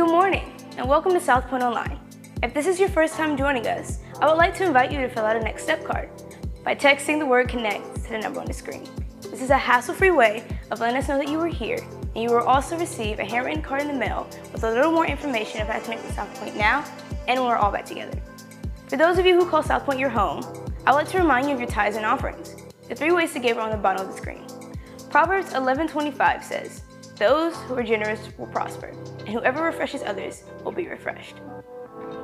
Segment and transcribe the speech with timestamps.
[0.00, 2.00] Good morning, and welcome to South Point Online.
[2.42, 5.10] If this is your first time joining us, I would like to invite you to
[5.10, 6.08] fill out a next step card
[6.64, 8.88] by texting the word connect to the number on the screen.
[9.20, 11.76] This is a hassle-free way of letting us know that you are here,
[12.14, 15.04] and you will also receive a handwritten card in the mail with a little more
[15.04, 16.82] information about to with South Point now
[17.28, 18.18] and when we're all back together.
[18.88, 20.42] For those of you who call South Point your home,
[20.86, 22.56] I would like to remind you of your tithes and offerings.
[22.88, 24.46] The three ways to give are on the bottom of the screen.
[25.10, 26.84] Proverbs 11:25 says,
[27.20, 31.36] "Those who are generous will prosper, and whoever refreshes others will be refreshed."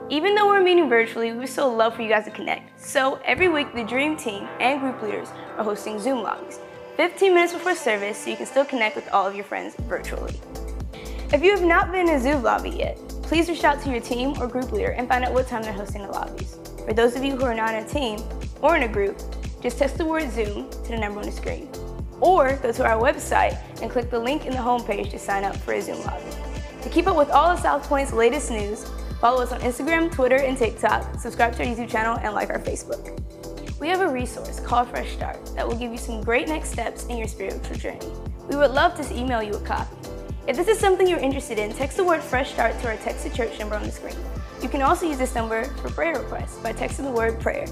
[0.08, 2.80] Even though we're meeting virtually, we still love for you guys to connect.
[2.80, 6.60] So every week, the Dream Team and group leaders are hosting Zoom lobbies,
[6.96, 10.40] 15 minutes before service, so you can still connect with all of your friends virtually.
[11.30, 14.00] If you have not been in a Zoom lobby yet, please reach out to your
[14.00, 16.56] team or group leader and find out what time they're hosting the lobbies.
[16.86, 18.18] For those of you who are not in a team
[18.62, 19.20] or in a group,
[19.60, 21.68] just text the word Zoom to the number on the screen.
[22.20, 25.56] Or go to our website and click the link in the homepage to sign up
[25.56, 26.24] for a Zoom lobby.
[26.82, 28.84] To keep up with all of South Point's latest news,
[29.20, 32.60] follow us on Instagram, Twitter, and TikTok, subscribe to our YouTube channel, and like our
[32.60, 33.22] Facebook.
[33.78, 37.04] We have a resource called Fresh Start that will give you some great next steps
[37.06, 38.10] in your spiritual journey.
[38.48, 39.94] We would love to email you a copy.
[40.46, 43.26] If this is something you're interested in, text the word Fresh Start to our Text
[43.26, 44.16] to Church number on the screen.
[44.62, 47.66] You can also use this number for prayer requests by texting the word prayer.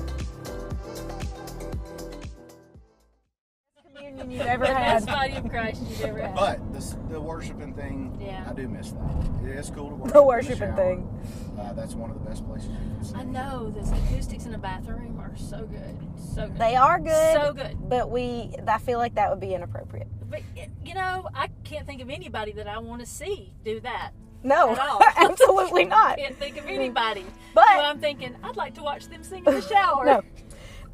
[4.34, 4.94] You've ever the had.
[4.94, 6.34] best body of Christ you've ever had.
[6.34, 8.46] But this, the worshiping thing, Yeah.
[8.48, 9.00] I do miss that.
[9.44, 10.12] It is cool to worship.
[10.14, 10.76] The worshiping shower.
[10.76, 11.26] thing.
[11.58, 13.16] Uh, that's one of the best places you can sing.
[13.16, 15.96] I know the acoustics in a bathroom are so good,
[16.34, 16.58] so good.
[16.58, 17.34] They are good.
[17.34, 17.76] So good.
[17.88, 20.08] But we, I feel like that would be inappropriate.
[20.30, 20.40] But
[20.84, 24.10] you know, I can't think of anybody that I want to see do that.
[24.42, 24.76] No,
[25.16, 26.12] absolutely not.
[26.12, 27.24] I Can't think of anybody.
[27.54, 30.04] But- so I'm thinking I'd like to watch them sing in the shower.
[30.04, 30.22] No.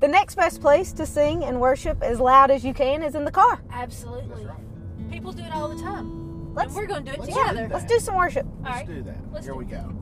[0.01, 3.27] The next best place to sing and worship as loud as you can is in
[3.27, 3.61] the car.
[3.71, 4.47] Absolutely.
[4.47, 4.57] Right.
[5.11, 6.55] People do it all the time.
[6.55, 7.69] Let's and we're going to do it let's together.
[7.69, 8.47] do let's do some worship.
[8.47, 8.87] All Let's right.
[8.87, 9.19] do that.
[9.31, 9.95] Let's Here do we go.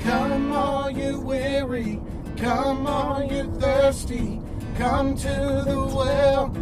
[0.00, 2.00] Come all you weary,
[2.36, 4.40] come all you thirsty,
[4.76, 6.61] come to the well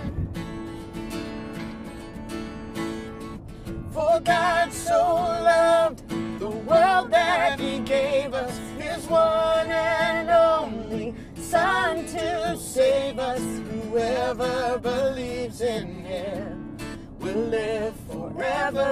[4.01, 12.07] For God so loved the world that he gave us his one and only Son
[12.07, 13.39] to save us.
[13.69, 16.77] Whoever believes in him
[17.19, 18.91] will live forever.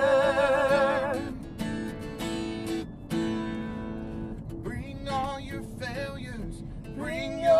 [4.61, 6.61] Bring all your failures,
[6.95, 7.58] bring your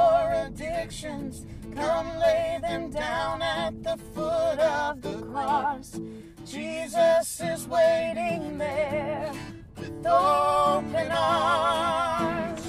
[0.50, 1.46] addictions.
[1.76, 6.00] Come lay them down at the foot of the cross.
[6.46, 9.32] Jesus is waiting there
[9.78, 12.62] with open arms.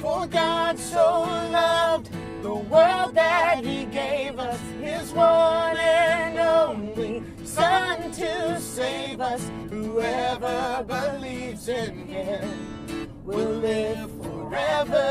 [0.00, 2.10] For God so loved
[2.42, 9.50] the world that he gave us his one and only Son to save us.
[9.70, 12.74] Whoever believes in him
[13.24, 14.23] will live
[14.54, 15.10] forever.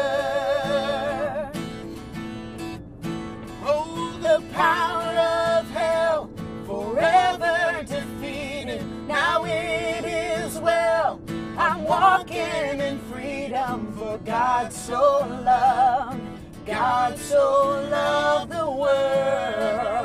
[3.65, 5.17] Oh, the power
[5.59, 6.29] of hell
[6.65, 8.85] forever defeated.
[9.07, 11.19] Now it is well.
[11.57, 16.21] I'm walking in freedom for God so loved.
[16.65, 20.03] God so loved the world.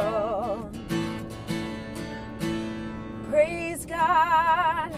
[3.31, 4.93] Praise God,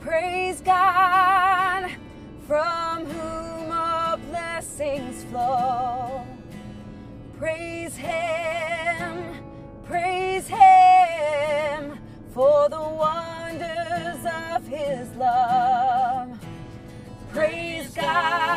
[0.00, 1.92] praise God,
[2.46, 3.41] from whom
[4.62, 6.24] blessings flow.
[7.36, 9.24] Praise Him,
[9.84, 11.98] praise Him,
[12.32, 14.24] for the wonders
[14.54, 16.38] of His love.
[17.32, 18.51] Praise God,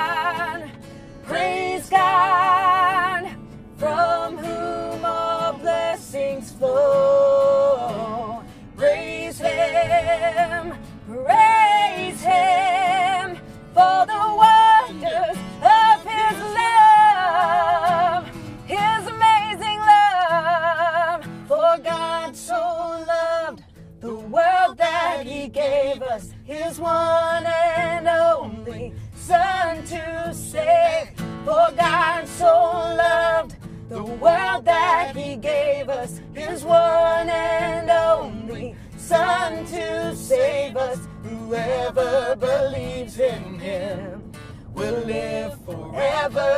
[39.06, 40.98] Son to save us.
[41.22, 44.32] Whoever believes in him
[44.74, 46.50] will live forever.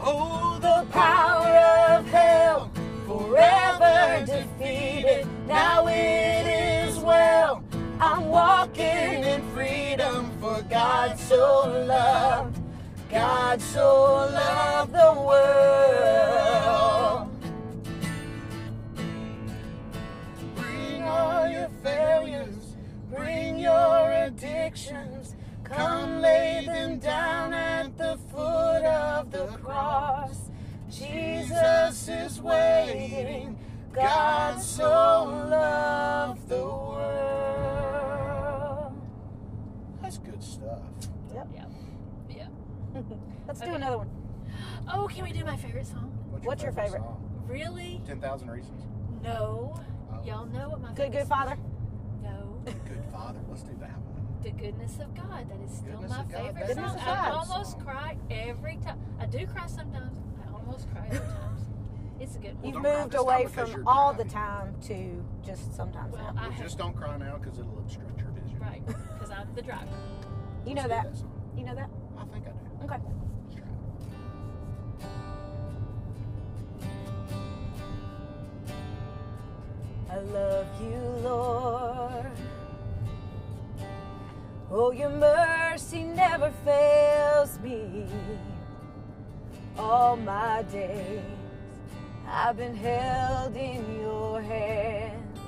[0.00, 2.70] Oh, the power of hell
[3.08, 5.26] forever defeated.
[5.48, 7.64] Now it is well.
[7.98, 12.60] I'm walking in freedom for God so loved.
[13.10, 16.45] God so loved the world.
[31.16, 33.58] Jesus is waiting.
[33.94, 37.02] God so loved the world.
[40.02, 40.82] That's good stuff.
[41.34, 41.48] Yep.
[41.54, 41.64] Yeah.
[42.28, 42.48] Yeah.
[43.48, 44.10] Let's do another one.
[44.92, 46.12] Oh, can we do my favorite song?
[46.42, 47.02] What's your favorite?
[47.48, 48.02] Really?
[48.06, 48.82] 10,000 Reasons.
[49.22, 49.74] No.
[50.12, 50.22] Oh.
[50.24, 51.56] Y'all know what my Good, favorite good Good father.
[52.22, 52.60] No.
[52.66, 53.38] Good Father.
[53.48, 54.26] Let's do that one.
[54.42, 55.48] The goodness of God.
[55.48, 56.98] That is still Goodness my of God, favorite song.
[56.98, 57.80] I almost Song.
[57.80, 59.00] cry every time.
[59.18, 60.25] I do cry sometimes.
[60.76, 61.60] I almost cry other times.
[62.20, 62.64] It's a good one.
[62.64, 65.74] You've don't cry moved this time away because from you're all the time to just
[65.74, 66.28] sometimes Well, now.
[66.30, 68.58] I Well, have, just don't cry now because it'll obstruct your vision.
[68.58, 69.86] right because I'm the driver.
[70.66, 71.16] You Let's know do that.
[71.16, 71.32] song.
[71.56, 71.90] You know that?
[72.18, 72.84] I think I do.
[72.84, 73.02] Okay.
[73.44, 73.76] Let's try it.
[80.10, 82.26] I love you, Lord.
[84.70, 88.06] Oh, your mercy never fails me.
[89.88, 91.22] All my days
[92.28, 95.38] I've been held in your hands.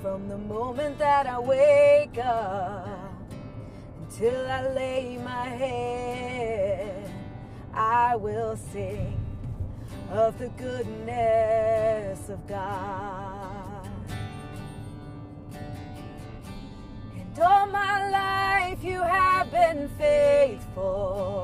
[0.00, 3.20] From the moment that I wake up
[4.00, 7.10] until I lay my head,
[7.74, 9.18] I will sing
[10.12, 13.88] of the goodness of God.
[17.18, 21.43] And all my life you have been faithful.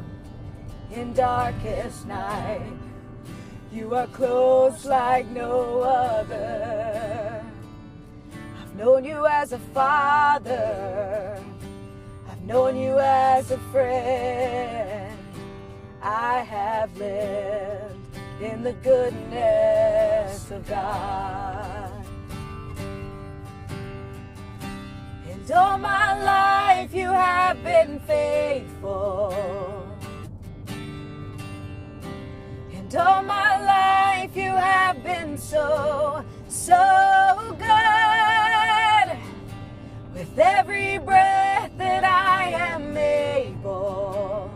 [0.93, 2.73] in darkest night.
[3.71, 7.43] You are close like no other.
[8.61, 11.41] I've known you as a father.
[12.29, 15.17] I've known you as a friend.
[16.01, 22.05] I have lived in the goodness of God.
[25.29, 29.70] And all my life you have been faithful.
[32.93, 39.17] And all my life you have been so, so good.
[40.13, 44.51] With every breath that I am able,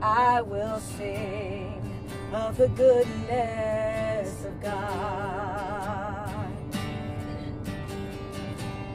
[0.00, 1.94] I will sing
[2.32, 6.46] of the goodness of God.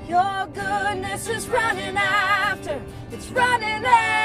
[0.10, 4.25] Your goodness is running after, it's running after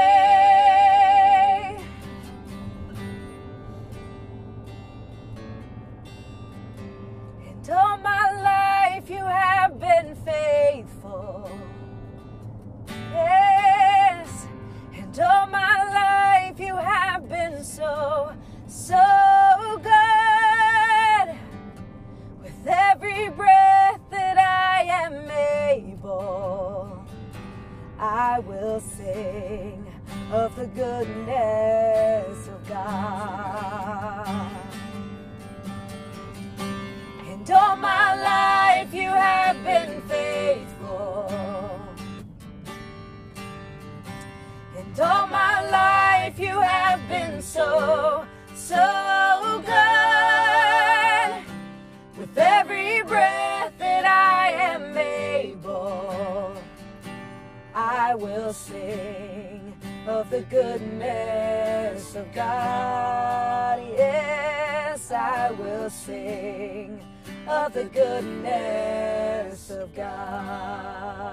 [66.05, 66.99] Sing
[67.47, 71.31] of the goodness of God.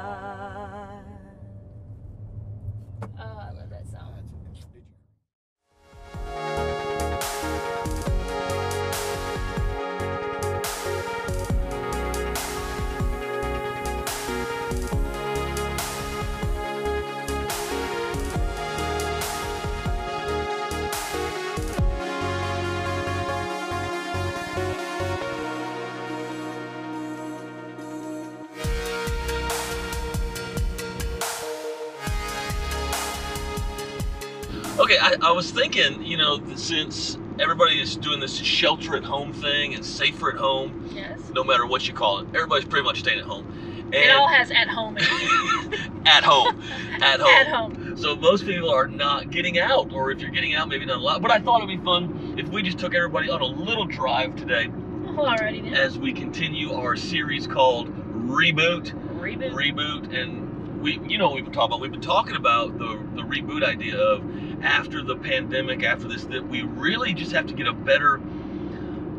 [35.08, 39.74] I, I was thinking, you know, since everybody is doing this shelter at home thing
[39.74, 41.18] and safer at home, Yes.
[41.34, 43.46] no matter what you call it, everybody's pretty much staying at home.
[43.86, 45.80] And It all has at home in it.
[46.06, 46.62] at home.
[47.00, 47.28] At home.
[47.30, 47.96] At home.
[47.96, 51.00] So most people are not getting out, or if you're getting out, maybe not a
[51.00, 51.22] lot.
[51.22, 54.34] But I thought it'd be fun if we just took everybody on a little drive
[54.36, 55.74] today Alrighty then.
[55.74, 57.88] as we continue our series called
[58.28, 58.92] Reboot.
[59.20, 59.52] Reboot.
[59.52, 60.47] reboot and
[60.80, 61.80] we you know we've been talking about?
[61.80, 64.24] We've been talking about the the reboot idea of
[64.64, 68.20] after the pandemic after this that we really just have to get a better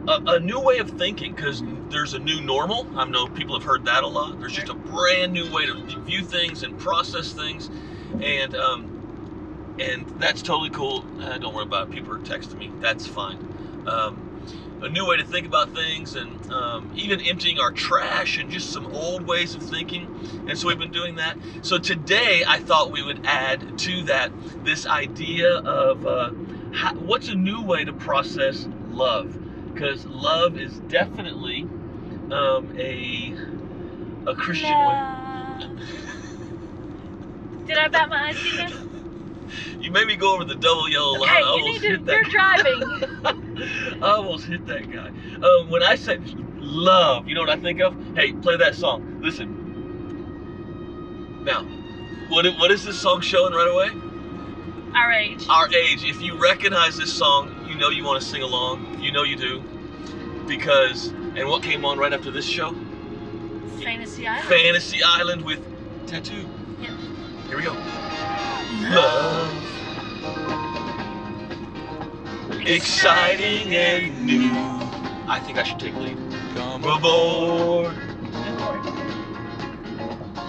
[0.08, 2.88] a, a new way of thinking because there's a new normal.
[2.96, 4.40] I know people have heard that a lot.
[4.40, 7.70] There's just a brand new way to view things and process things.
[8.22, 9.04] And um
[9.80, 11.06] and that's totally cool.
[11.22, 11.92] Uh, don't worry about it.
[11.94, 12.72] People are texting me.
[12.80, 13.38] That's fine.
[13.88, 14.29] Um,
[14.82, 18.72] a new way to think about things and um, even emptying our trash and just
[18.72, 20.06] some old ways of thinking.
[20.48, 21.38] And so we've been doing that.
[21.62, 24.32] So today I thought we would add to that
[24.64, 26.32] this idea of uh,
[26.72, 29.38] how, what's a new way to process love.
[29.74, 31.62] Because love is definitely
[32.32, 33.36] um, a,
[34.28, 35.06] a Christian way.
[37.68, 38.99] Did I bat my eyes again?
[39.80, 41.22] You made me go over the double yellow line.
[41.22, 42.84] Okay, I you need to, hit that you're driving.
[44.04, 45.08] I almost hit that guy.
[45.08, 46.20] Um, when I say
[46.58, 47.96] love, you know what I think of?
[48.16, 49.22] Hey, play that song.
[49.22, 49.56] Listen.
[51.44, 51.64] Now,
[52.30, 53.90] what what is this song showing right away?
[54.96, 55.46] Our age.
[55.50, 56.04] Our age.
[56.04, 59.00] If you recognize this song, you know you want to sing along.
[59.02, 59.64] You know you do.
[60.48, 62.76] Because, and what came on right after this show?
[63.82, 64.50] Fantasy Island.
[64.50, 65.60] Fantasy Island with
[66.08, 66.48] Tattoo.
[66.82, 66.92] Yep.
[67.48, 67.74] Here we go.
[68.82, 69.54] Love.
[72.66, 74.52] Exciting and new.
[75.28, 76.18] I think I should take lead.
[76.56, 77.94] Come aboard.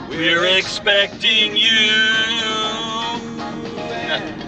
[0.09, 1.71] We're expecting you.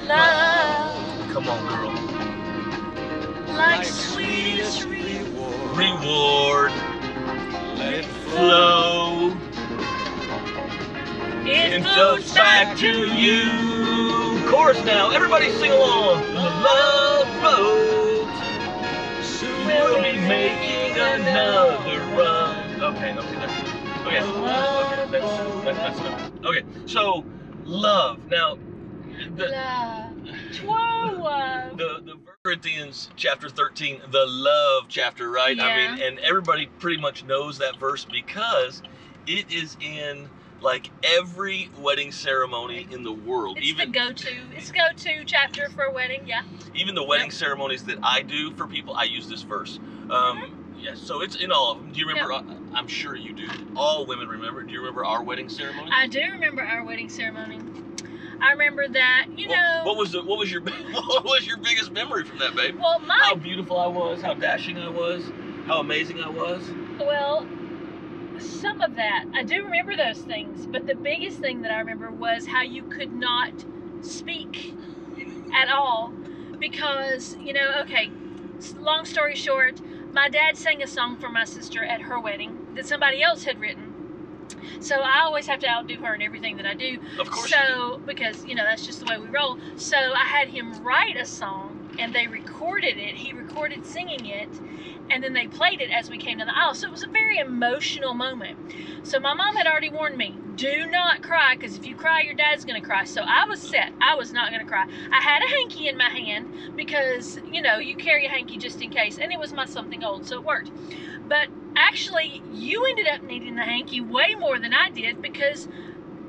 [0.07, 3.55] Love, Come on, girl.
[3.55, 5.77] like sweetest reward.
[5.77, 6.73] Reward.
[7.79, 9.37] Let it Flow.
[11.47, 14.49] It And flows back to you.
[14.49, 15.11] Chorus now.
[15.11, 16.23] Everybody sing along.
[16.35, 18.29] The love boat.
[19.25, 22.83] Soon we'll be making another run.
[22.83, 23.61] Okay, okay, that's
[24.07, 24.19] okay.
[24.19, 26.33] Okay, that's, that's, that's enough.
[26.45, 27.25] Okay, so
[27.65, 28.21] love.
[28.29, 28.59] Now,
[29.37, 29.47] the,
[30.65, 31.79] love.
[31.79, 35.59] The the Corinthians chapter 13, the love chapter, right?
[35.59, 35.93] I Yeah.
[35.97, 38.83] mean, and everybody pretty much knows that verse because
[39.27, 40.29] it is in
[40.63, 43.59] like every wedding ceremony in the world.
[43.59, 44.31] It's even the go-to.
[44.57, 46.23] It's go-to chapter for a wedding.
[46.27, 46.43] Yeah.
[46.75, 47.35] even the wedding Yep.
[47.35, 49.79] ceremonies that I do for people, I use this verse.
[50.11, 50.43] Um,
[50.79, 51.93] yes, so it's in all of them.
[51.93, 52.33] Do you remember?
[52.33, 52.43] uh,
[52.75, 53.49] I'm sure you do.
[53.77, 54.63] All women remember.
[54.63, 55.91] Do you remember our wedding ceremony?
[55.93, 57.59] I do remember our wedding ceremony.
[58.41, 59.27] I remember that.
[59.37, 59.81] You what, know.
[59.85, 60.61] what was the what was your
[60.93, 62.77] what was your biggest memory from that, babe?
[62.81, 63.17] well, my.
[63.21, 65.25] How beautiful I was, how dashing I was,
[65.67, 66.63] how amazing I was.
[66.99, 67.47] well,
[68.39, 72.11] some of that I do remember those things, but the biggest thing that I remember
[72.11, 73.53] was how you could not
[74.01, 74.75] speak
[75.55, 76.13] at all
[76.59, 77.81] because you know.
[77.83, 78.11] Okay,
[78.79, 79.81] long story short,
[80.13, 83.61] my dad sang a song for my sister at her wedding that somebody else had
[83.61, 83.93] written.
[84.81, 86.99] So I always have to outdo her in everything that I do.
[87.19, 87.51] Of course.
[87.51, 89.59] So, because, you know, that's just the way we roll.
[89.77, 93.17] So I had him write a song and they recorded it.
[93.17, 94.49] He recorded singing it,
[95.11, 96.75] and then they played it as we came down the aisle.
[96.75, 98.59] So it was a very emotional moment.
[99.03, 102.35] So my mom had already warned me, do not cry, because if you cry, your
[102.35, 103.05] dad's gonna cry.
[103.05, 103.93] So I was set.
[104.01, 104.87] I was not gonna cry.
[105.11, 108.81] I had a hanky in my hand because you know you carry a hanky just
[108.81, 110.71] in case, and it was my something old, so it worked.
[111.29, 115.69] But actually, you ended up needing the hanky way more than I did because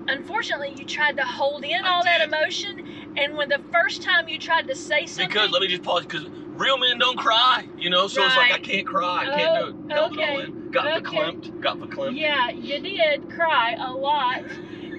[0.08, 2.83] unfortunately you tried to hold in I all that emotion
[3.18, 6.04] and when the first time you tried to say something Because let me just pause.
[6.04, 6.26] Because
[6.58, 8.08] real men don't cry, you know.
[8.08, 8.64] So it's like I Right.
[8.64, 9.22] can't cry.
[9.22, 9.76] I can't do it.
[9.92, 10.44] Oh, Held it all okay.
[10.44, 10.72] in.
[10.72, 11.18] Got Okay.
[11.18, 11.62] verklempt.
[11.62, 12.18] Got verklempt.
[12.18, 14.40] yeah you did cry a lot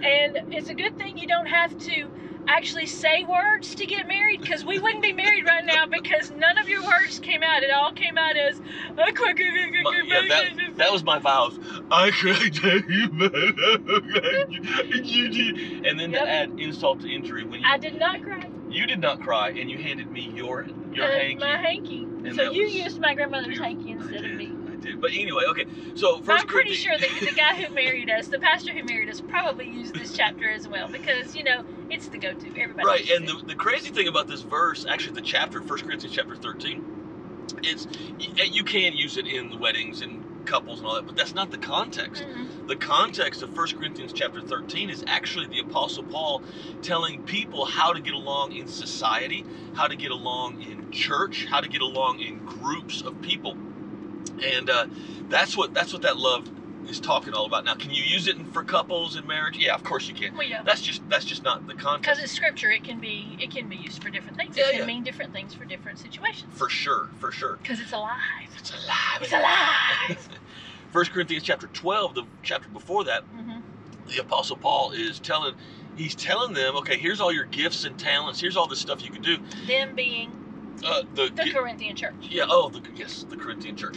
[0.05, 2.09] and it's a good thing you don't have to
[2.49, 6.59] actually say words to get married because we wouldn't be married right now because none
[6.59, 8.61] of your words came out it all came out as
[8.99, 9.13] I
[9.83, 11.59] My- yeah, that, that was my vows.
[11.91, 12.65] I could.
[15.87, 16.25] And then Yep.
[16.25, 18.49] to add insult to injury, when you, I did not cry.
[18.71, 21.41] you did not cry and you handed me your your Uh, hanky.
[21.41, 22.03] My hanky.
[22.25, 24.53] And So you was used my grandmother's hanky instead of me.
[25.01, 25.67] But anyway, okay.
[25.95, 29.09] So first I'm pretty sure that the guy who married us, the pastor who married
[29.09, 32.49] us, probably used this chapter as well because you know it's the go-to.
[32.61, 32.87] Everybody.
[32.87, 36.37] Right, and the, the crazy thing about this verse, actually, the chapter, 1 Corinthians chapter
[36.37, 36.97] 13,
[37.63, 41.17] it's y- you can use it in the weddings and couples and all that, but
[41.17, 42.25] that's not the context.
[42.25, 42.69] Mhm.
[42.69, 46.43] The context of 1 Corinthians chapter 13 is actually the Apostle Paul
[46.83, 51.61] telling people how to get along in society, how to get along in church, how
[51.61, 53.57] to get along in groups of people,
[54.43, 54.87] and uh,
[55.29, 56.49] that's what that's what that love
[56.89, 57.65] is talking all about.
[57.65, 59.57] Now, can you use it for couples and marriage?
[59.59, 60.37] Yeah, of course you can.
[60.37, 60.63] Well, yeah.
[60.63, 62.03] That's just that's just not the context.
[62.03, 64.57] Because it's scripture, it can be it can be used for different things.
[64.57, 64.87] Yeah, it can yeah.
[64.87, 66.53] mean different things for different situations.
[66.53, 67.57] For sure, for sure.
[67.57, 68.19] Because it's alive.
[68.59, 69.23] It's alive.
[69.23, 70.29] It's alive.
[70.93, 73.61] First Corinthians chapter 12, the chapter before that, hmm
[74.07, 75.55] the apostle Paul is telling
[75.97, 79.11] he's telling them, okay, here's all your gifts and talents, here's all this stuff you
[79.11, 79.39] can do.
[79.67, 80.31] Them being
[80.85, 82.15] Uh, the, the Corinthian church.
[82.31, 83.97] yeah, oh, the yes, the Corinthian church.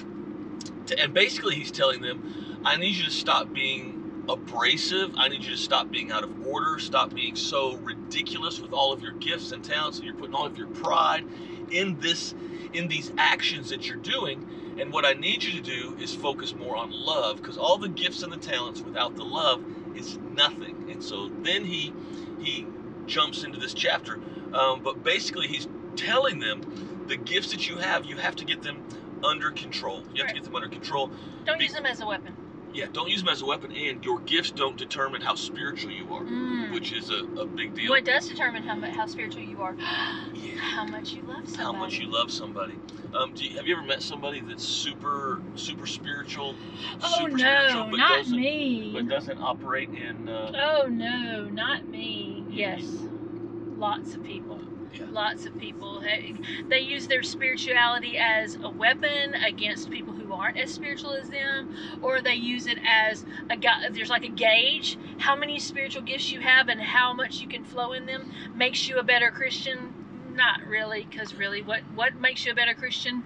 [0.88, 5.13] To- And basically he's telling them, I need you to stop being abrasive.
[5.15, 6.80] I need you to stop being out of order.
[6.80, 10.45] Stop being so ridiculous with all of your gifts and talents, and you're putting all
[10.45, 11.26] of your pride
[11.71, 12.34] in this,
[12.73, 14.76] in these actions that you're doing.
[14.80, 17.89] And what I need you to do is focus more on love, because all the
[17.89, 19.63] gifts and the talents without the love
[19.95, 20.89] is nothing.
[20.91, 21.93] And so then he
[22.39, 22.67] he
[23.08, 24.19] jumps into this chapter,
[24.54, 26.62] um, but basically he's telling them
[27.08, 28.84] the gifts that you have, you have to get them
[29.23, 30.03] under control.
[30.13, 31.12] You have to get them under control.
[31.45, 32.36] Don't Be- use them as a weapon.
[32.73, 36.03] Yeah, don't use them as a weapon, and your gifts don't determine how spiritual you
[36.13, 36.71] are, Mm.
[36.73, 37.89] which is a, a big deal.
[37.89, 39.75] What does determine how, how spiritual you are?
[40.34, 40.56] Yeah.
[40.60, 41.63] How much you love somebody.
[41.63, 42.73] How much you love somebody.
[43.15, 46.53] Um, do you, have you ever met somebody that's super, super spiritual,
[47.01, 48.91] Oh super spiritual, no, but not doesn't, me.
[48.93, 50.30] but doesn't operate in?
[50.30, 50.51] Uh,
[50.84, 52.43] Oh no, not me.
[52.49, 52.84] Yes,
[53.77, 54.60] lots of people.
[54.93, 55.06] Yeah.
[55.12, 56.02] Lots of people.
[56.69, 61.76] They, use their spirituality as a weapon against people who aren't as spiritual as them,
[62.02, 63.58] or they use it as a
[63.91, 64.97] there's like a gauge.
[65.17, 68.88] How many spiritual gifts you have and how much you can flow in them makes
[68.88, 69.93] you a better Christian.
[70.34, 73.23] Not really, because really, what what makes you a better Christian?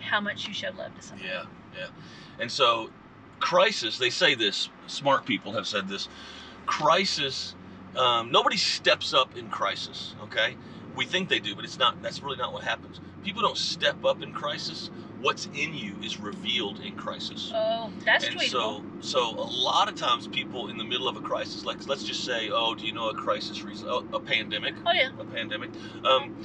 [0.00, 1.26] How much you show love to someone.
[1.26, 1.44] Yeah,
[1.76, 1.88] yeah.
[2.38, 2.90] And so,
[3.40, 6.08] crisis, they say this, smart people have said this
[6.66, 7.54] crisis,
[7.96, 10.56] um, nobody steps up in crisis, okay?
[10.96, 13.00] We think they do, but it's not, that's really not what happens.
[13.24, 14.90] People don't step up in crisis.
[15.20, 17.50] What's in you is revealed in crisis.
[17.54, 18.50] Oh, that's and tweetable.
[18.50, 22.04] so, so a lot of times, people in the middle of a crisis, like let's
[22.04, 23.88] just say, oh, do you know a crisis reason?
[23.88, 25.08] Oh, a pandemic oh yeah.
[25.18, 25.70] a pandemic.
[26.04, 26.36] Um,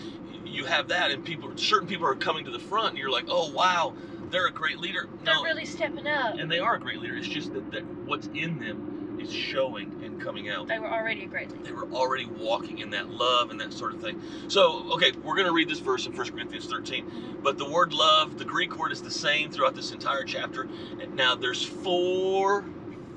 [0.45, 3.25] you have that, and people, certain people are coming to the front, and you're like,
[3.27, 3.93] oh wow,
[4.31, 5.07] they're a great leader.
[5.23, 6.35] They're No, really stepping up.
[6.39, 7.15] and they are a great leader.
[7.17, 10.67] It's just that, that what's in them is showing and coming out.
[10.67, 11.63] They were already a great leader.
[11.63, 14.21] They were already walking in that love and that sort of thing.
[14.47, 17.39] So, okay, we're going to read this verse in 1 Corinthians 13.
[17.43, 20.67] But the word love, the Greek word is the same throughout this entire chapter.
[21.01, 22.65] And Now, there's four,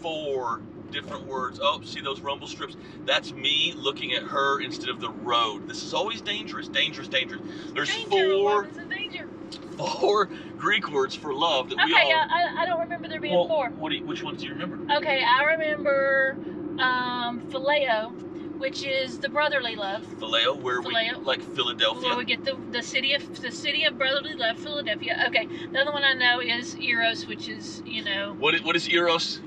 [0.00, 0.60] four
[0.90, 1.58] different words.
[1.62, 2.76] Oh, see those rumble strips?
[3.04, 5.68] That's me looking at her instead of the road.
[5.68, 7.40] This is always dangerous, dangerous, dangerous.
[7.74, 9.28] There's danger, four, love is in danger.
[9.76, 10.28] four
[10.62, 12.12] Greek words for love that we Okay, all.
[12.12, 13.70] I, I, I don't remember there being well, four.
[13.70, 14.78] What do you, which ones do you remember?
[14.94, 16.36] Okay, I remember
[16.78, 18.12] um, phileo,
[18.60, 21.18] which is the brotherly love, Phileo, where Phileo.
[21.18, 22.08] we like Philadelphia.
[22.10, 25.24] where we get the, the city of the city of brotherly love, Philadelphia.
[25.26, 28.76] Okay, the other one I know is eros, which is you know What is, what
[28.76, 29.40] is eros?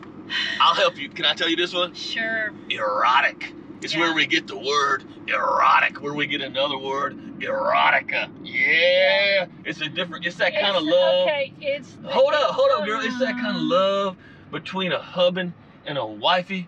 [0.60, 1.08] I'll help you.
[1.08, 1.93] Can I tell you this one?
[1.93, 3.54] sure Erotic.
[3.82, 4.01] It's Yeah.
[4.01, 8.30] where we get the word erotic, where we get another word, erotica.
[8.43, 9.48] Yeah.
[9.65, 11.28] It's a different, it's that kind of love.
[11.28, 13.02] Okay, it's Hold up, hold up, girl.
[13.02, 14.17] It's that kind of love
[14.52, 15.54] between a husband
[15.86, 16.67] and a wifey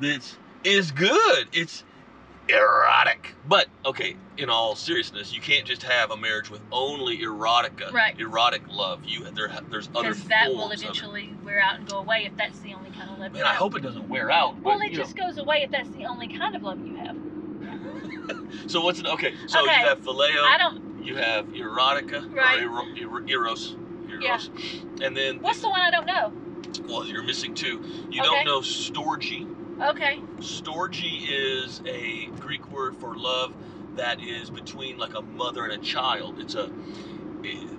[0.00, 1.48] that's is good.
[1.52, 1.84] It's
[2.48, 3.34] erotic.
[3.46, 8.18] But okay, in all seriousness, you can't just have a marriage with only erotica, Right.
[8.18, 9.04] erotic love.
[9.04, 10.82] You there, there's other Because that will forms of it.
[10.84, 13.46] eventually wear out and go away if that's the only kind of love you Man,
[13.46, 14.60] I hope it doesn't wear out.
[14.62, 15.04] well, it you know.
[15.04, 17.16] just goes away if that's the only kind of love you have.
[18.66, 19.06] So what's it?
[19.06, 19.80] Okay, so Okay.
[19.80, 20.42] you have phileo.
[20.44, 21.04] I don't.
[21.04, 22.58] You have erotica Right.
[22.58, 23.76] or ero, ero, eros,
[24.10, 24.50] eros,
[25.00, 26.32] and then What's the one I don't know?
[26.86, 27.82] well, you're missing two.
[28.10, 28.28] You Okay.
[28.30, 29.46] don't know storge.
[29.82, 30.20] Okay.
[30.38, 33.54] Storge is a Greek word for love
[33.96, 36.38] that is between like a mother and a child.
[36.40, 36.70] It's a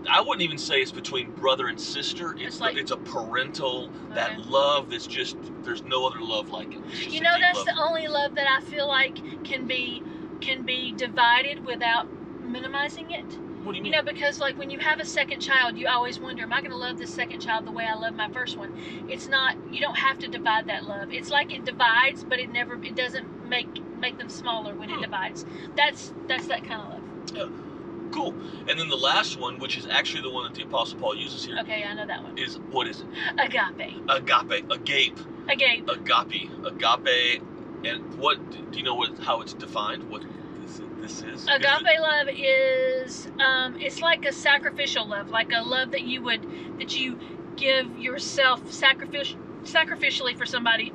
[0.09, 2.31] I wouldn't even say it's between brother and sister.
[2.33, 4.41] It's It's like- it's a parental that Okay.
[4.49, 6.79] love that's just there's no other love like it.
[6.89, 7.65] It's just You a know, deep that's love.
[7.67, 10.01] the only love that I feel like can be
[10.41, 12.07] can be divided without
[12.41, 13.25] minimizing it.
[13.63, 13.91] What do you mean?
[13.93, 16.59] You know, because like when you have a second child, you always wonder, am I
[16.61, 18.73] going to love this second child the way I love my first one?
[19.09, 19.57] It's not.
[19.71, 21.11] You don't have to divide that love.
[21.11, 22.81] It's like it divides, but it never.
[22.83, 23.67] It doesn't make
[23.99, 25.45] make them smaller when it divides.
[25.75, 27.01] That's that's that kind of love.
[27.35, 28.11] Yeah.
[28.13, 28.33] cool.
[28.69, 31.45] And then the last one, which is actually the one that the Apostle Paul uses
[31.45, 31.57] here.
[31.59, 32.37] Okay, I know that one.
[32.37, 33.07] Is what is it?
[33.37, 33.93] Agape.
[34.07, 35.17] Agape, agape,
[35.49, 35.89] Agape.
[35.89, 37.41] agape, agape.
[37.83, 40.09] And what do you know what how it's defined?
[40.09, 40.23] What
[40.61, 41.47] this, this is?
[41.47, 46.45] Agape love is um, it's like a sacrificial love, like a love that you would
[46.79, 47.19] that you
[47.55, 50.91] give yourself sacrificial sacrificially for somebody,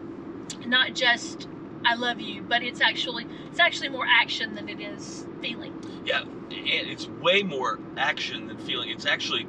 [0.66, 1.48] not just
[1.84, 5.74] I love you, but it's actually it's actually more action than it is feeling.
[6.04, 8.90] Yeah, and it's way more action than feeling.
[8.90, 9.46] It's actually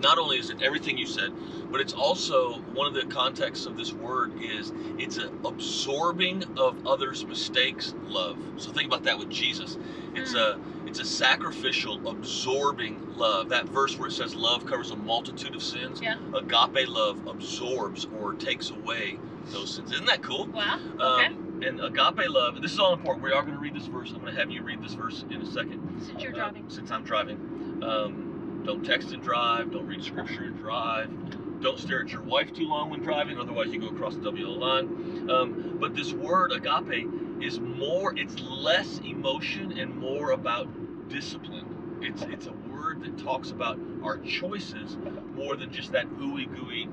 [0.00, 1.32] not only is it everything you said,
[1.70, 6.86] but it's also one of the contexts of this word is it's an absorbing of
[6.86, 8.38] others' mistakes love.
[8.56, 9.76] So think about that with Jesus.
[10.14, 13.48] It's a it's a sacrificial, absorbing love.
[13.50, 16.00] That verse where it says love covers a multitude of sins.
[16.00, 16.16] Yeah.
[16.34, 19.18] Agape love absorbs or takes away
[19.50, 19.92] those sins.
[19.92, 20.46] Isn't that cool?
[20.46, 20.78] Wow.
[20.94, 21.26] Okay.
[21.26, 22.60] Um, and agape love.
[22.62, 23.24] This is all important.
[23.24, 24.10] We are going to read this verse.
[24.14, 25.80] I'm going to have you read this verse in a second.
[26.06, 26.64] Since you're Uh, driving.
[26.68, 27.36] since I'm driving.
[27.82, 28.25] Um,
[28.66, 29.70] don't text and drive.
[29.70, 31.60] Don't read scripture and drive.
[31.60, 34.50] Don't stare at your wife too long when driving, otherwise you go across the WO
[34.50, 35.30] line.
[35.30, 37.08] Um, but this word agape
[37.40, 38.12] is more.
[38.16, 40.68] It's less emotion and more about
[41.08, 41.98] discipline.
[42.02, 44.96] It's it's a word that talks about our choices
[45.34, 46.88] more than just that ooey gooey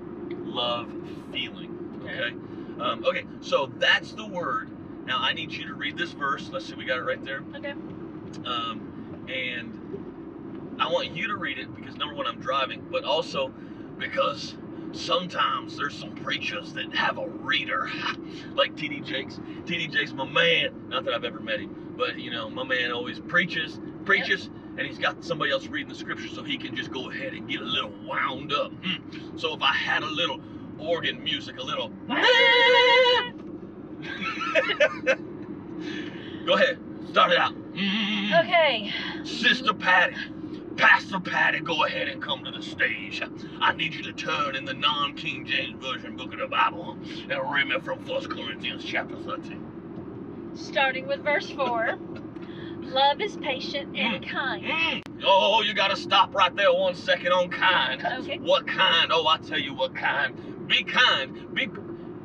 [0.45, 0.93] love
[1.31, 1.99] feeling.
[2.03, 2.35] Okay.
[2.81, 3.25] Um, okay.
[3.41, 4.69] So that's the word.
[5.05, 6.49] Now I need you to read this verse.
[6.49, 6.75] Let's see.
[6.75, 7.43] We got it right there.
[7.55, 7.73] Okay.
[8.45, 9.82] Um, and
[10.79, 13.53] I want you to read it because number one, I'm driving, but also
[13.97, 14.55] because
[14.91, 17.89] sometimes there's some preachers that have a reader,
[18.55, 19.39] like TD Jakes.
[19.65, 20.89] TD Jakes, my man.
[20.89, 24.81] Not that I've ever met him, but you know, my man always preaches, preaches, and
[24.81, 27.61] he's got somebody else reading the scripture so he can just go ahead and get
[27.61, 28.71] a little wound up.
[28.83, 29.37] Hmm.
[29.37, 30.41] So if I had a little
[30.79, 31.89] organ music, a little.
[36.45, 37.53] go ahead, start it out.
[37.73, 38.43] Mm.
[38.43, 38.91] Okay.
[39.23, 40.15] Sister Patty,
[40.77, 43.21] Pastor Patty, go ahead and come to the stage.
[43.59, 46.97] I need you to turn in the non-King James Version book of the Bible
[47.29, 50.51] and read me from 1 Corinthians chapter 13.
[50.55, 51.97] Starting with verse four.
[52.79, 54.63] Love is patient and kind.
[54.63, 55.01] Mm.
[55.23, 58.03] Oh, you gotta stop right there one second on kind.
[58.05, 58.37] Okay.
[58.39, 59.11] What kind?
[59.11, 60.67] Oh, I tell you what kind.
[60.67, 61.53] Be kind.
[61.55, 61.69] Be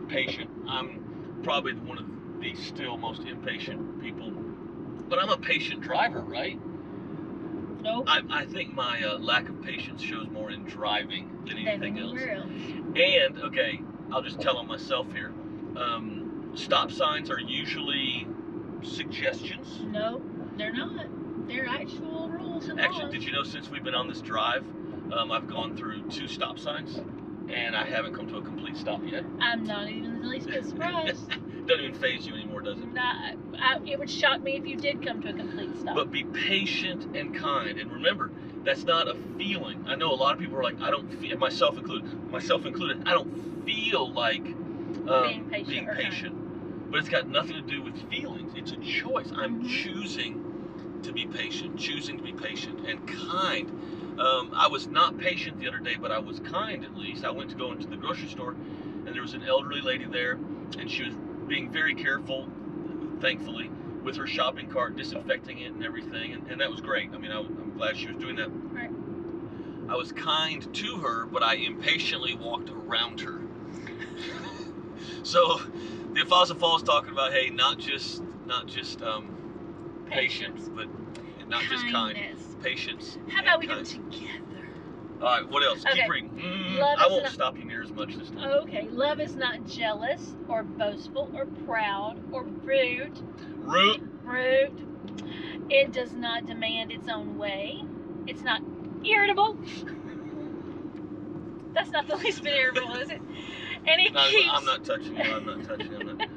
[0.09, 0.51] patient.
[0.69, 2.07] I'm probably one of
[2.41, 4.31] the still most impatient people,
[5.09, 6.59] but I'm a patient driver, right?
[7.81, 8.05] Nope.
[8.09, 11.99] I, I think my uh, lack of patience shows more in driving than Than anything
[11.99, 12.21] else.
[12.21, 12.51] else.
[12.97, 13.81] And okay,
[14.13, 15.33] I'll just tell on myself here.
[15.77, 18.27] Um, stop signs are usually
[18.83, 19.81] suggestions.
[19.85, 20.21] No,
[20.57, 21.07] they're not.
[21.49, 23.13] They're actual rules and Actually, laws.
[23.13, 24.65] did you know since we've been on this drive,
[25.13, 26.97] um, I've gone through two stop signs,
[27.49, 29.25] and I haven't come to a complete stop yet.
[29.41, 31.29] I'm not even the least bit surprised.
[31.67, 32.93] Doesn't even phase you anymore, does it?
[32.93, 33.17] not,
[33.59, 35.95] I, it would shock me if you did come to a complete stop.
[35.95, 37.79] But be patient and kind.
[37.79, 38.31] And remember,
[38.65, 39.85] that's not a feeling.
[39.87, 43.03] I know a lot of people are like, I don't feel, myself included, myself included,
[43.07, 44.45] I don't feel like
[45.09, 45.99] um, Being patient being kind.
[45.99, 46.91] patient.
[46.91, 48.53] But it's got nothing to do with feelings.
[48.57, 49.31] It's a choice.
[49.35, 49.69] I'm Mhm.
[49.69, 50.45] choosing
[51.03, 53.69] to be patient, choosing to be patient and kind.
[54.19, 57.25] Um, I was not patient the other day, but I was kind at least.
[57.25, 58.57] I went to go into the grocery store,
[59.07, 60.39] and there was an elderly lady there,
[60.79, 61.15] and she was
[61.49, 62.49] being very careful,
[63.21, 63.71] thankfully,
[64.03, 67.11] with her shopping cart, disinfecting it and everything, and, and that was great.
[67.13, 68.49] I mean, I, am glad she was doing that.
[68.49, 68.91] Right.
[69.89, 73.41] I was kind to her, but I impatiently walked around her.
[75.23, 75.61] so,
[76.13, 80.89] the Apostle Paul's talking about, hey, not just not just um, patience, but
[81.49, 82.57] not just kind, Kindness.
[82.63, 83.19] patience.
[83.29, 83.87] How about we do kind.
[83.87, 84.45] it together?
[85.21, 85.85] All right, what else?
[85.85, 86.01] Okay.
[86.01, 86.31] Keep reading.
[86.31, 88.51] Mm, I won't stop you near as much this time.
[88.63, 93.19] Okay, love is not jealous or boastful or proud or rude.
[93.59, 94.09] Rude.
[94.25, 94.85] Rude.
[95.71, 97.83] It does not demand its own way.
[98.27, 98.63] It's not
[99.05, 99.57] irritable.
[101.75, 103.21] That's not the least bit irritable, is it?
[103.87, 104.49] And it No, I'm- keeps.
[104.53, 105.23] I'm not touching you.
[105.23, 106.05] I'm not touching you.
[106.05, 106.29] Not.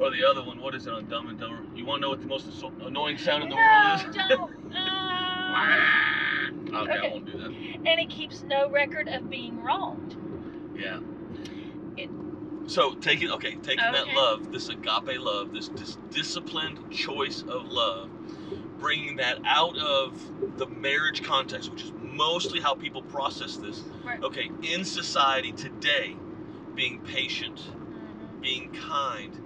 [0.00, 0.60] Or the other one.
[0.60, 1.62] What is it on Dumb and Dumber?
[1.74, 2.46] You want to know what the most
[2.82, 4.04] annoying sound in the no, world is?
[4.28, 4.50] don't.
[4.74, 7.46] Uh, okay, I won't do that.
[7.48, 10.16] and it keeps no record of being wronged.
[10.80, 10.98] Yeah.
[11.96, 12.10] It-
[12.66, 18.08] so taking okay, taking that love, this agape love, this, this disciplined choice of love,
[18.78, 23.82] bringing that out of the marriage context, which is mostly how people process this.
[24.04, 24.22] Right.
[24.22, 26.16] Okay, in society today,
[26.74, 28.40] being patient, Mhm.
[28.40, 29.36] being kind,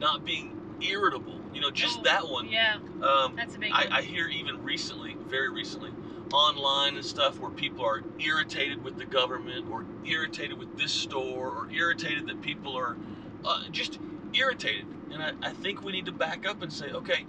[0.00, 1.40] not being irritable.
[1.52, 2.48] You know, just Oh, that one.
[2.48, 3.92] Yeah, Um, that's a big I, one.
[3.92, 5.90] I hear even recently, very recently,
[6.32, 11.48] online and stuff where people are irritated with the government or irritated with this store
[11.48, 12.96] or irritated that people are
[13.44, 13.98] uh, just
[14.34, 14.86] irritated.
[15.12, 17.24] And I, I think we need to back up and say, okay,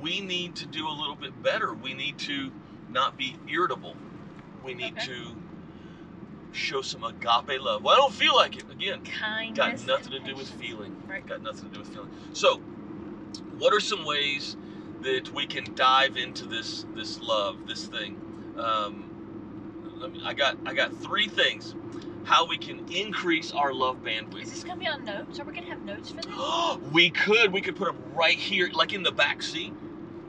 [0.00, 1.72] we need to do a little bit better.
[1.74, 2.50] We need to
[2.90, 3.94] not be irritable.
[4.64, 5.06] We need Okay.
[5.06, 5.36] to
[6.52, 7.82] show some agape love.
[7.82, 8.64] Well, I don't feel like it.
[8.70, 9.84] Again, Kindness.
[9.84, 10.96] got nothing to do with feeling.
[11.08, 11.26] Right.
[11.26, 12.10] Got nothing to do with feeling.
[12.32, 12.58] So,
[13.58, 14.56] what are some ways
[15.02, 18.20] that we can dive into this this love, this thing?
[18.58, 19.10] Um,
[19.98, 21.74] let me, I got I got three things
[22.24, 24.42] how we can increase our love bandwidth.
[24.44, 25.38] Is this gonna be on notes?
[25.38, 26.26] Are we gonna have notes for this?
[26.92, 29.72] we could we could put them right here, like in the back seat.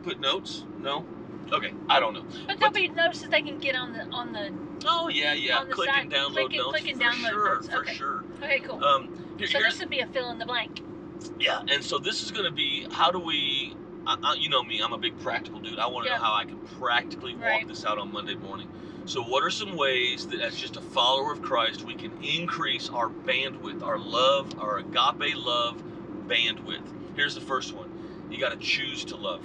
[0.03, 0.65] Put notes?
[0.79, 1.05] No.
[1.51, 2.25] Okay, I don't know.
[2.47, 4.51] But there'll be notes that they can get on the on the.
[4.85, 5.63] Oh yeah, yeah.
[5.69, 7.69] Click side, and download click and- notes click and for download sure, notes.
[7.69, 7.93] for Okay.
[7.93, 8.23] sure.
[8.43, 8.83] Okay, cool.
[8.83, 10.81] Um, here- so this would be a fill in the blank.
[11.39, 13.75] Yeah, and so this is going to be how do we,
[14.07, 15.79] I, I, you know me, I'm a big practical dude.
[15.79, 16.17] I want to Yeah.
[16.17, 18.67] know how I can practically walk this out on Monday morning.
[19.05, 22.89] So, what are some ways that, as just a follower of Christ, we can increase
[22.89, 25.81] our bandwidth, our love, our agape love
[26.27, 26.81] bandwidth?
[27.15, 27.89] Here's the first one
[28.31, 29.43] you got to choose to love.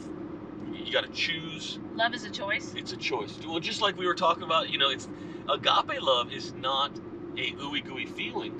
[0.73, 2.73] You got to choose Love is a choice.
[2.77, 3.39] it's a choice.
[3.47, 5.09] Well, just like we were talking about, you know, it's
[5.49, 6.91] agape love is not
[7.37, 8.55] a ooey gooey feeling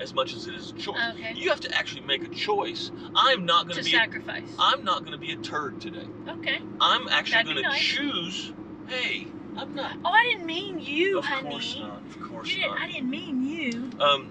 [0.00, 0.96] as much as it is a choice.
[1.14, 1.32] Okay.
[1.34, 2.90] You have to actually make a choice.
[3.14, 3.90] I'm not going To be.
[3.90, 4.42] sacrifice.
[4.58, 6.06] I'm not going to be a turd today.
[6.28, 6.60] okay.
[6.80, 8.52] I'm actually going to choose.
[8.86, 9.96] Hey, I'm not.
[10.04, 11.50] Oh, I didn't mean you, of honey.
[11.50, 12.02] course not.
[12.06, 12.80] Of course You didn't, not.
[12.80, 13.90] I didn't mean you.
[14.00, 14.30] Um,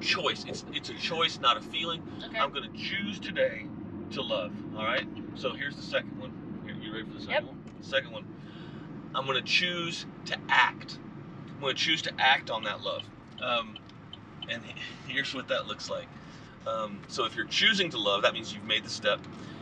[0.00, 0.44] choice.
[0.48, 2.02] It's it's a choice, not a feeling.
[2.28, 2.38] Okay.
[2.38, 3.66] I'm going to choose today
[4.12, 4.52] to love.
[4.76, 5.06] All right.
[5.34, 6.32] So here's the second one.
[6.66, 7.44] You, you ready for the second Yep.
[7.44, 7.58] one?
[7.82, 8.24] Second one.
[9.14, 10.98] I'm going to choose to act.
[11.54, 13.02] I'm going to choose to act on that love.
[13.42, 13.76] Um,
[14.50, 14.62] and
[15.06, 16.06] here's what that looks like.
[16.66, 19.20] Um, so if you're choosing to love, that means you've made the step,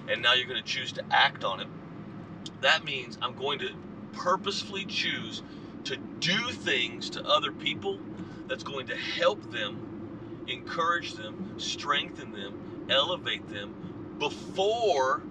[0.08, 1.66] and now you're going to choose to act on it.
[2.60, 3.70] That means I'm going to
[4.12, 5.42] purposefully choose
[5.84, 7.98] to do things to other people
[8.46, 13.74] that's going to help them, encourage them, strengthen them, elevate them
[14.18, 15.22] before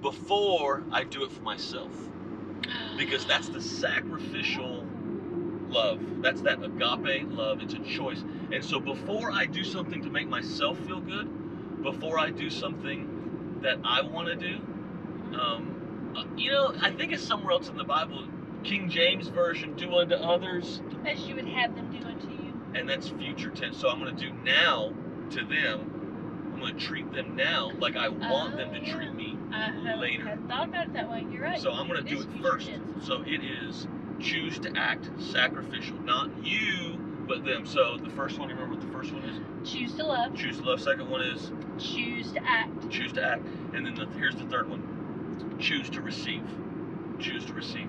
[0.00, 1.90] before I do it for myself.
[2.96, 4.77] Because that's the sacrificial
[5.68, 6.00] love.
[6.22, 7.60] That's that agape love.
[7.62, 8.22] It's a choice.
[8.52, 13.58] And so before I do something to make myself feel good, before I do something
[13.62, 14.56] that I want to do,
[15.38, 18.24] um, uh, you know, I think it's somewhere else in the Bible,
[18.64, 22.52] King James version, do unto others, As you would have them do unto you.
[22.74, 23.76] and that's future tense.
[23.76, 24.92] So I'm going to do now
[25.30, 25.94] to them.
[26.54, 29.94] I'm going to treat them now like I want them to Oh, treat me I
[29.94, 30.28] later.
[30.28, 31.24] I thought about it that way.
[31.30, 31.60] You're right.
[31.60, 32.66] So I'm going to do it first.
[32.68, 33.06] tense.
[33.06, 33.86] So it is
[34.20, 37.66] choose to act sacrificial, not you, but them.
[37.66, 39.70] So the first one, you remember what the first one is?
[39.70, 40.34] Choose to love.
[40.34, 40.80] Choose to love.
[40.80, 42.90] Second one is Choose to act.
[42.90, 43.42] choose to act.
[43.74, 46.42] And then the, here's the third one choose to receive.
[47.18, 47.88] Choose to receive.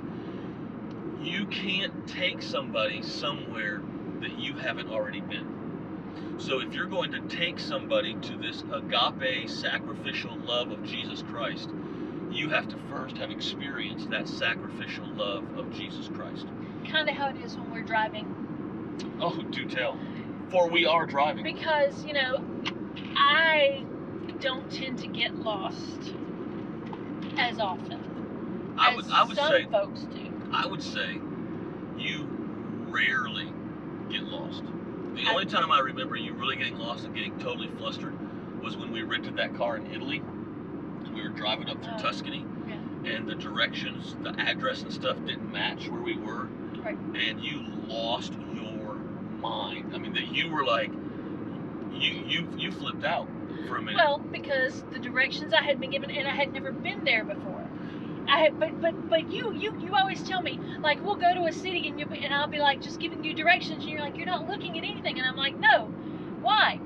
[1.22, 3.82] You can't take somebody somewhere
[4.22, 6.36] that you haven't already been.
[6.38, 11.70] So if you're going to take somebody to this agape sacrificial love of Jesus Christ,
[12.32, 16.46] you have to first have experienced that sacrificial love of Jesus Christ.
[16.88, 18.28] Kind of how it is when we're driving.
[19.20, 19.98] Oh, do tell.
[20.50, 21.44] For we are driving.
[21.44, 22.44] Because, you know,
[23.16, 23.84] I
[24.40, 26.14] don't tend to get lost
[27.38, 28.00] as often.
[28.78, 30.32] I as would I would some say folks do.
[30.52, 31.20] I would say
[31.98, 32.28] you
[32.90, 33.52] rarely
[34.10, 34.64] get lost.
[35.16, 38.14] The I- only time I remember you really getting lost and getting totally flustered
[38.64, 40.22] was when we rented that car in Italy.
[41.30, 43.12] Were driving up through Oh, Tuscany, yeah.
[43.14, 46.48] and the directions, the address and stuff didn't match where we were,
[46.84, 46.98] Right.
[47.14, 48.96] and you lost your
[49.40, 49.92] mind.
[49.94, 50.92] I mean, that you were like,
[51.94, 53.28] you you you flipped out
[53.68, 53.96] for a minute.
[53.96, 57.68] Well, because the directions I had been given, and I had never been there before.
[58.28, 61.46] I I but but but you you you always tell me like we'll go to
[61.46, 64.18] a city and you and I'll be like just giving you directions and you're like
[64.18, 65.86] you're not looking at anything and I'm like no,
[66.42, 66.80] why?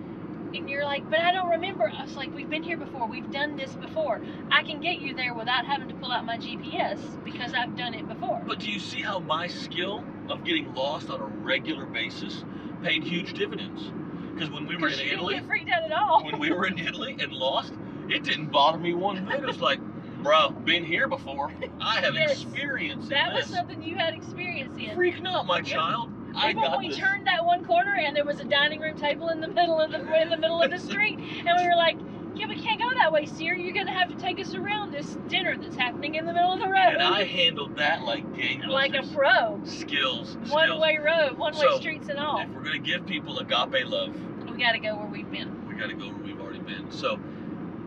[0.54, 1.90] And you're like, but I don't remember.
[1.90, 3.08] I was like, we've been here before.
[3.08, 4.22] We've done this before.
[4.52, 7.96] I can get you there without having to pull out my GPS because I've done
[7.96, 8.42] it before.
[8.46, 12.46] But do you see how my skill of getting lost on a regular basis
[12.84, 13.92] paid huge dividends?
[14.36, 16.24] Because when we were in Italy, get freaked out at all.
[16.24, 17.74] when we were in Italy and lost,
[18.10, 19.36] it didn't bother me one bit.
[19.40, 19.80] It was like,
[20.22, 21.52] bro, been here before.
[21.82, 22.32] I have Yes.
[22.32, 23.56] experience in that was this.
[23.56, 24.96] something you had experience in.
[24.96, 26.13] Freak not, my child.
[26.36, 26.98] I Even we this.
[26.98, 29.92] turned that one corner and there was a dining room table in the middle of
[29.92, 31.98] the in the middle of the street, and we were like,
[32.36, 33.60] "Yeah, we can't go that way, Sierra.
[33.60, 36.60] You're gonna have to take us around this dinner that's happening in the middle of
[36.60, 38.68] the road." and I handled that like gangbusters.
[38.70, 40.36] like a pro, skills.
[40.50, 42.40] One way road, one way So, streets and all.
[42.40, 44.16] If we're gonna give people agape love,
[44.50, 45.68] We got to go where we've been.
[45.68, 46.92] we got to go where we've already been.
[46.92, 47.20] So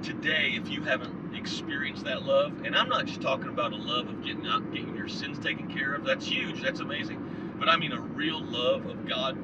[0.02, 4.08] today, if you haven't experienced that love, and I'm not just talking about a love
[4.08, 6.04] of getting out, getting your sins taken care of.
[6.04, 6.60] That's huge.
[6.62, 7.22] That's amazing.
[7.58, 9.38] But I mean a real love of God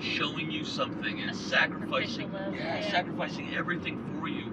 [0.00, 2.90] showing you something and sacrificing, love, yeah, yeah.
[2.90, 4.52] sacrificing everything for you.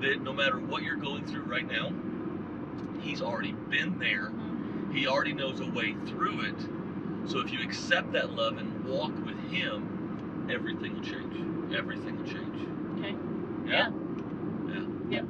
[0.00, 1.92] That no matter what you're going through right now,
[3.00, 4.26] He's already been there.
[4.26, 4.92] Mm-hmm.
[4.92, 6.60] He already knows a way through it.
[7.26, 11.74] So if you accept that love and walk with Him, everything will change.
[11.74, 12.68] Everything will change.
[12.98, 13.16] Okay.
[13.66, 13.90] Yeah yeah
[14.68, 15.22] yeah, yeah.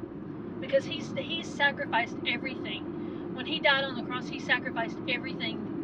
[0.59, 2.83] Because he's he's sacrificed everything.
[3.35, 5.76] When he died on the cross, he sacrificed everything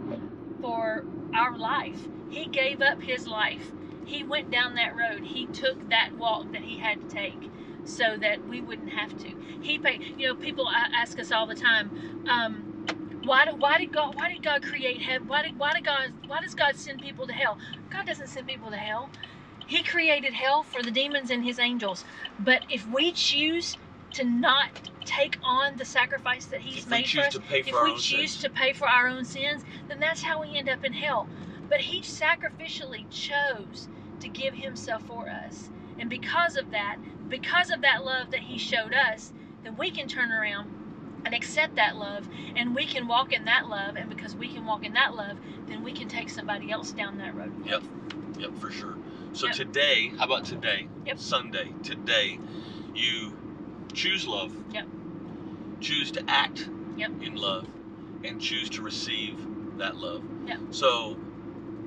[0.63, 2.09] for our life.
[2.31, 3.73] He gave up his life.
[4.05, 5.25] He went down that road.
[5.25, 7.51] He took that walk that he had to take
[7.85, 9.29] so that we wouldn't have to.
[9.61, 10.03] He paid.
[10.17, 11.91] You know, people ask us all the time,
[12.29, 12.65] um,
[13.25, 15.27] why did why did God why did God create heaven?
[15.29, 17.59] Why did why did God why does God send people to hell?
[17.91, 19.11] God doesn't send people to hell.
[19.67, 22.05] He created hell for the demons and his angels.
[22.39, 23.77] But if we choose
[24.13, 24.69] to not
[25.05, 28.41] take on the sacrifice that he's If made for us, if we choose sins.
[28.43, 31.27] to pay for our own sins, then that's how we end up in hell.
[31.69, 35.69] But he sacrificially chose to give himself for us.
[35.99, 36.97] And because of that,
[37.29, 40.69] because of that love that he showed us, then we can turn around
[41.25, 44.65] and accept that love and we can walk in that love and because we can
[44.65, 47.83] walk in that love then we can take somebody else down that road Yep.
[48.39, 48.95] Yep, for sure.
[49.33, 49.55] So Yep.
[49.55, 50.87] today, how about today?
[51.05, 51.19] Yep.
[51.19, 51.73] Sunday.
[51.83, 52.39] Today,
[52.95, 53.33] you
[53.93, 54.53] choose love.
[54.73, 54.85] Yep.
[55.81, 57.11] Choose to act Yep.
[57.21, 57.67] in love,
[58.23, 59.37] and choose to receive
[59.77, 60.23] that love.
[60.47, 60.59] Yep.
[60.71, 61.17] So,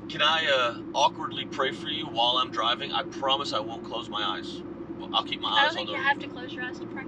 [0.09, 2.92] can I uh, awkwardly pray for you while I'm driving?
[2.92, 4.62] I promise I won't close my eyes.
[4.99, 6.09] Well, I'll keep my I eyes don't think on you the.
[6.09, 7.05] have to close your eyes to pray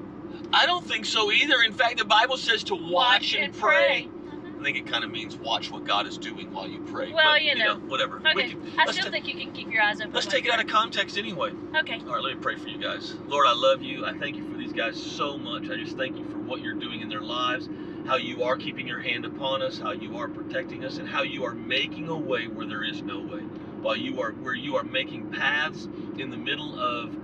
[0.52, 1.62] I don't think so either.
[1.62, 4.08] In fact, the Bible says to watch, and, pray.
[4.10, 4.17] Mhm.
[4.58, 7.12] I think it kind of means watch what God is doing while you pray.
[7.12, 7.76] Well, but, you know.
[7.76, 8.18] whatever.
[8.18, 10.12] We Okay, can- I still ta- think you can keep your eyes open.
[10.12, 11.52] Let's take it you out of context anyway.
[11.76, 12.00] Okay.
[12.00, 13.14] All right, let me pray for you guys.
[13.28, 14.04] Lord, I love you.
[14.04, 15.70] I thank you for these guys so much.
[15.70, 17.68] I just thank you for what you're doing in their lives,
[18.06, 21.22] how you are keeping your hand upon us, how you are protecting us, and how
[21.22, 23.40] you are making a way where there is no way.
[23.80, 27.16] While you are where you are making paths in the middle of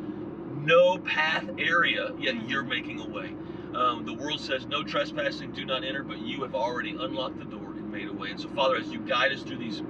[0.65, 2.49] no path area, yet mm-hmm.
[2.49, 3.35] you're making a way.
[3.75, 7.45] Um, the world says no trespassing, do not enter, but you have already unlocked the
[7.45, 8.31] door and made a way.
[8.31, 9.83] And so, Father, as you guide us through these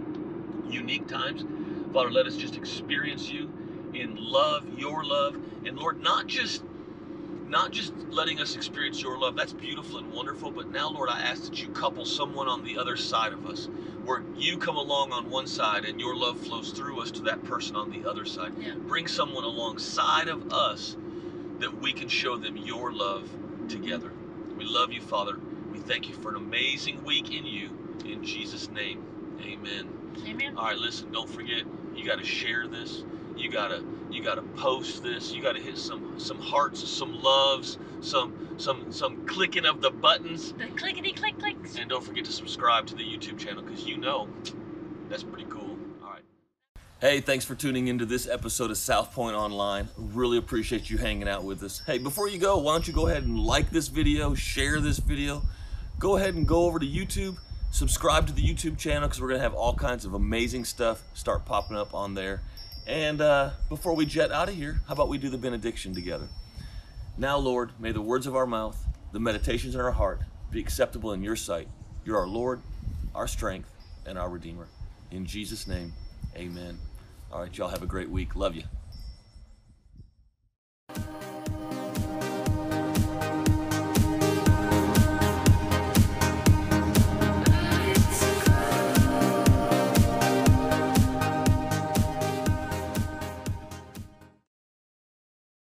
[0.66, 1.44] unique times,
[1.92, 3.52] Father, let us just experience you
[3.92, 6.62] in love, your love, and Lord, not just
[7.46, 9.36] not just letting us experience your love.
[9.36, 12.78] That's beautiful and wonderful, but now, Lord, I ask that you couple someone on the
[12.78, 13.68] other side of us,
[14.04, 17.44] where you come along on one side and your love flows through us to that
[17.44, 18.54] person on the other side.
[18.58, 18.74] Yeah.
[18.74, 20.96] Bring someone alongside of us
[21.60, 23.28] that we can show them your love
[23.68, 24.12] together.
[24.56, 25.38] We love you, Father.
[25.72, 27.70] We thank you for an amazing week in you.
[28.04, 29.04] In Jesus' name,
[29.42, 29.88] amen.
[30.26, 30.56] Amen.
[30.56, 33.04] All right, listen, don't forget, you got to share this.
[33.36, 35.32] You got to you got to post this.
[35.34, 39.90] You got to hit some some hearts, some loves, some some some clicking of the
[39.90, 40.52] buttons.
[40.54, 41.76] The clickety click clicks.
[41.78, 44.28] And don't forget to subscribe to the YouTube channel cuz you know
[45.08, 45.73] that's pretty cool.
[47.00, 49.88] Hey, thanks for tuning into this episode of South Point Online.
[49.96, 51.82] Really appreciate you hanging out with us.
[51.84, 54.98] Hey, before you go, why don't you go ahead and like this video, share this
[54.98, 55.42] video.
[55.98, 57.36] Go ahead and go over to YouTube,
[57.72, 61.02] subscribe to the YouTube channel because we're going to have all kinds of amazing stuff
[61.14, 62.42] start popping up on there.
[62.86, 66.28] And uh, before we jet out of here, how about we do the benediction together?
[67.18, 68.82] Now, Lord, may the words of our mouth,
[69.12, 70.20] the meditations in our heart
[70.52, 71.66] be acceptable in your sight.
[72.04, 72.62] You're our Lord,
[73.16, 73.68] our strength,
[74.06, 74.68] and our Redeemer.
[75.10, 75.92] In Jesus' name,
[76.36, 76.78] amen.
[77.32, 78.36] All right, y'all have a great week.
[78.36, 78.64] Love you.